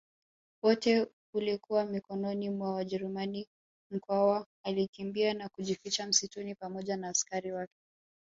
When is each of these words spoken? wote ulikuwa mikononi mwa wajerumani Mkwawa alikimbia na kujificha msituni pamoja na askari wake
wote 0.63 1.07
ulikuwa 1.33 1.85
mikononi 1.85 2.49
mwa 2.49 2.73
wajerumani 2.75 3.47
Mkwawa 3.91 4.47
alikimbia 4.65 5.33
na 5.33 5.49
kujificha 5.49 6.07
msituni 6.07 6.55
pamoja 6.55 6.97
na 6.97 7.09
askari 7.09 7.51
wake 7.51 7.73